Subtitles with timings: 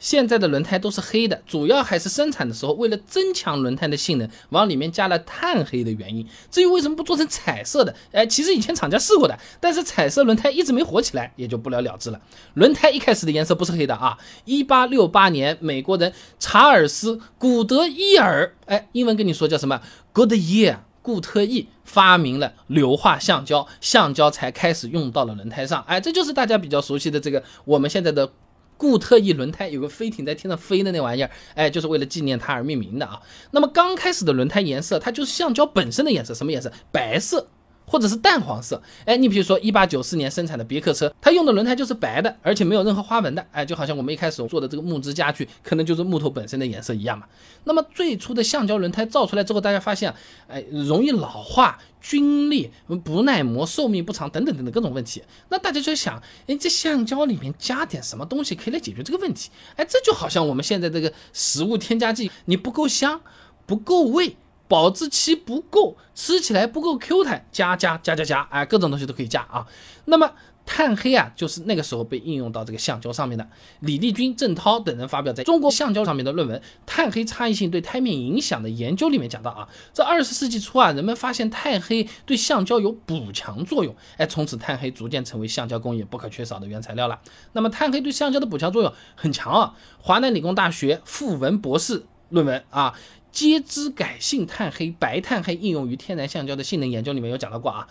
[0.00, 6.26] 现在的轮胎都是黑的，主要还是生产的时候为了增强轮胎的性能，往里面加了碳黑的原因。
[6.50, 12.20] 至于为什么不做成彩色的， 哎，其实以前厂家试过的，但是彩色轮胎一直没火起来，也就不了了之了。
[12.54, 14.16] 轮胎一开始的颜色不是黑的啊。
[14.46, 19.82] 一八六八年，美国人查尔斯·古德伊尔，哎，英文跟你说叫什么
[20.14, 25.84] ？Goodyear，固特异发明了硫化橡胶，橡胶才开始用到了轮胎上。
[25.86, 28.32] 哎，这就是大家比较熟悉的这个我们现在的。
[28.80, 33.20] 固特异轮胎有个飞艇在天上飞的那玩意儿，哎，就是为了纪念它而命名的啊。
[33.50, 36.72] 那么刚开始的轮胎颜色，它就是橡胶本身的颜色，什么颜色？
[36.90, 37.46] 白色
[37.90, 38.80] 或者是淡黄色。
[39.04, 43.44] 哎，你比如说一八九四年生产的别克车，它用的轮胎就是白的，而且没有任何花纹的。
[43.50, 47.26] 哎，就好像我们一开始做的这个木质家具，可能就是木头本身的颜色一样嘛。
[47.64, 50.14] 那么最初的橡胶轮胎造出来之后，大家发现，
[50.46, 51.78] 哎，容易老化。
[52.02, 52.70] 皲裂、
[53.04, 59.50] 不耐磨、寿命不长等等等等各种问题，那大家就想，哎，这橡胶里面加点什么东西可以来解决这个问题？
[59.76, 63.20] 哎，这就好像我们现在这个食物添加剂，你不够香、
[63.66, 64.34] 不够味、
[64.70, 69.66] 保质期不够、吃起来不够 Q 弹，加加加加加，哎，各种东西都可以加啊。
[70.04, 70.30] 那么。
[70.66, 73.44] 碳黑啊，就是那个时候被应用到这个橡胶上面的。
[73.80, 87.18] 李立军、郑涛等人发表在中国橡胶上面的论文《碳黑差异性对胎面影响的研究》里面讲到啊，这二十世纪初啊，人们发现碳黑对橡胶有补强作用，哎，从此碳黑逐渐成为橡胶工业不可缺少的原材料了。
[87.52, 92.94] 那么碳黑对橡胶的补强作用很强啊，华南理工大学傅文博士论文啊，
[93.30, 97.86] 接枝改性碳黑白碳黑应用于天然橡胶的性能研究里面有讲到过啊。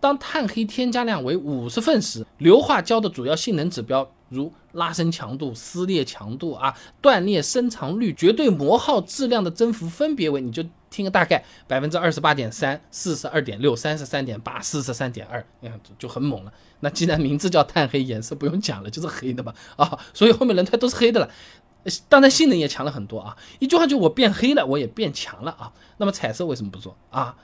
[0.00, 16.52] 当碳黑添加量为五十份时，硫化胶的主要性能指标如拉伸强度、撕裂强度啊、断裂伸长率、绝对磨耗质量的增幅分别为，你就听个大概，百分之二十八点三、四十二点六、三十三点八、四十三点二，你看就很猛了。
[16.80, 21.30] 那既然名字叫碳黑，颜色不用讲了，就是黑的嘛啊，所以后面轮胎都是黑的了。
[22.08, 23.36] 当然性能也强了很多啊。
[23.58, 25.72] 一句话就我变黑了，我也变强了啊。
[25.98, 27.36] 那么彩色为什么不做啊？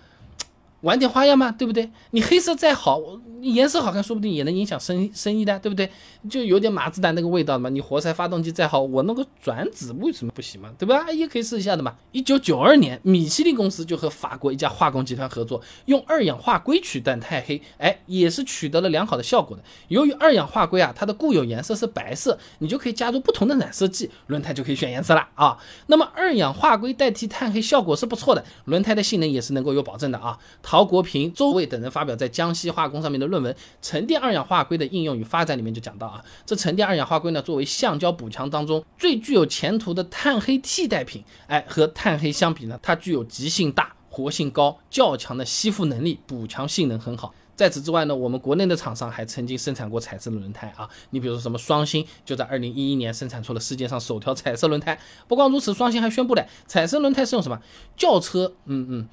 [0.82, 1.90] 玩点花样嘛，对不对？
[2.12, 3.00] 你黑色再好，
[3.40, 5.90] 颜色好看，说不定也能影响生生意的，对不对？
[6.30, 7.68] 就有点马自达那个味道嘛。
[7.68, 10.70] 你活塞发动机再好，我弄个转子为什么不行嘛？
[10.78, 11.10] 对吧？
[11.10, 11.96] 也可以试一下的嘛。
[12.12, 19.62] 一九九二年，米其林公司就和法国一家化工集团合作，用二氧化硅取代钛黑，哎，也是取得了良好的效果的。
[19.88, 25.58] 由于二氧化硅啊，它的固有颜色是白色，你就可以加入不同的染色剂，轮胎就可以选颜色了啊。
[25.88, 30.38] 那么二氧化硅代替碳黑效果是不错的，轮胎的性能也是能够有保证的啊。
[30.70, 47.32] 陶国平、周卫等人发表在江西化工上面的论文《沉淀二氧化硅的应用与发展》里面就讲到啊，这沉淀二氧化硅呢，作为橡胶补强当中最具有前途的碳黑替代品，哎，和碳黑相比呢，它具有极性大、活性高、较强的吸附能力，补强性能很好。
[47.56, 55.00] 在此之外呢，我们国内的厂商还曾经生产过彩色的轮胎啊，你比如说什么双星，就在二零一一年生产出了世界上首条彩色轮胎。
[55.26, 57.58] 不光如此，双星还宣布了彩色轮胎是用什么
[57.96, 58.52] 轿车？
[58.66, 59.08] 嗯嗯。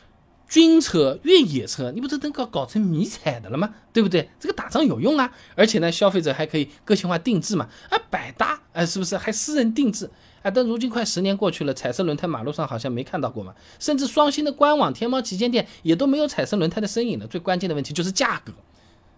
[0.48, 3.74] 军车、越野车，你不是能搞搞成迷彩的了吗？
[3.92, 4.30] 对不对？
[4.40, 9.18] 这个打仗有用啊，而且呢，消费者还可以个性化定制嘛，啊，百搭，哎，是不是？
[9.18, 10.10] 还私人定制，
[10.44, 17.26] 啊，但如今快十年过去了，彩色轮胎马路上好像没看到过嘛，甚至双星的官网、天猫旗舰店也都没有彩色轮胎的身影了。
[17.26, 18.54] 最关键的问题就是价格。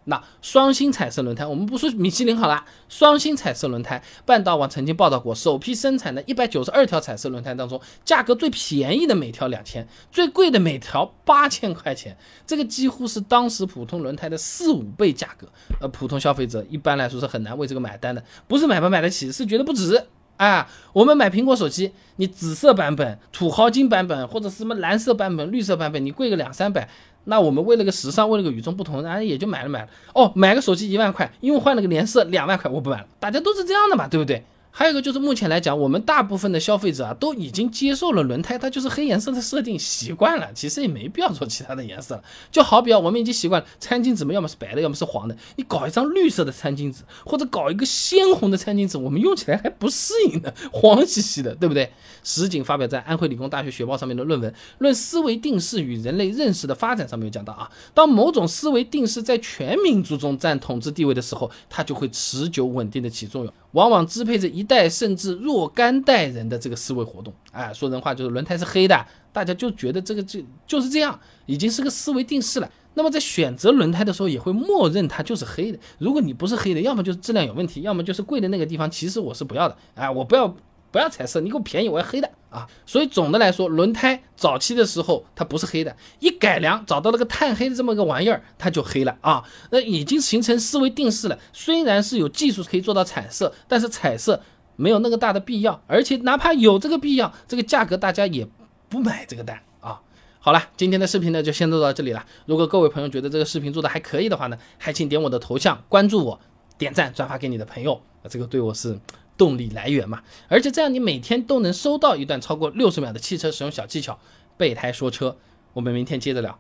[0.10, 15.48] 那双星彩色轮胎，我们不说米其林好了，双星彩色轮胎，半岛网曾经报道过，首批生产的一百九十二条彩色轮胎当中，价格最便宜的每条两千，最贵的每条八千块钱，这个几乎是当时普通轮胎的四五倍价格。
[15.82, 20.08] 呃，普通消费者一般来说是很难为这个买单的，不是买不买得起，是觉得不值。
[20.38, 26.88] 啊，我们买苹果手机，你紫色版本、土豪金版本或者是什么蓝色版本、绿色版本，你贵个两三百。
[27.30, 29.90] 那我们为了个时尚，为了个与众不同，然后，也就买了买了。
[30.14, 33.06] 哦，买个手机一万块，因为换了个颜色两万块，我不买了。
[33.20, 34.44] 大家都是这样的嘛，对不对？
[34.78, 42.22] 还有一个就是目前来讲，我们大部分的消费者啊都已经接受了轮胎它就是黑颜色的设定习惯了，其实也没必要做其他的颜色了。
[42.52, 45.36] 就好比啊，我们已经习惯了餐巾纸嘛，要么是白的，要么是黄的。
[45.56, 51.92] 你搞一张绿色的餐巾纸，或者搞一个鲜红的餐巾纸，我们用起来还不适应呢， 黄兮兮的，对不对？
[52.24, 63.52] 石井发表在安徽理工大学学报上面的论文《论思维定式与人类认识的发展》上面有讲到啊，当某种思维定式在全民族中占统治地位的时候，它就会持久稳定的起作用。
[63.78, 72.68] 往往支配着一代甚至若干代人的这个思维活动，哎，说人话就是轮胎是黑的，大家就觉得这个就就是这样，已经是个思维定式了。
[72.96, 75.78] 那么在选择轮胎的时候，也会默认它就是黑的。
[76.00, 80.56] 如果你不是黑的，要么就是质量有问题，要么就是贵的那个地方，其实我是不要的，哎，我不要。
[80.92, 82.68] 不要彩色，你给我便宜，我要黑的啊！
[82.86, 89.44] 所以总的来说，轮胎早期的时候它不是黑的，一改良找到了个碳黑的这么个玩意儿，它就黑了啊！
[89.72, 91.38] 那已经形成思维定式了。
[91.52, 94.42] 虽然是有技术可以做到彩色，但是彩色
[94.76, 98.48] 没有那个大的必要，而且哪怕有这个必要，这个价格大家也
[98.88, 100.00] 不买这个单啊。
[100.40, 102.26] 好了，今天的视频呢就先做到这里了。
[102.46, 106.40] 如果各位朋友觉得这个视频做的还可以的话呢，还请点我的头像关注我，
[106.78, 108.98] 点赞转发给你的朋友，这个对我是
[109.38, 110.24] 动力来源嘛。
[110.48, 114.20] 而且这样你每天都能收到一段超过六十秒的汽车使用小技巧，
[114.58, 115.38] 备胎说车。
[115.74, 116.60] 我们明天接着聊。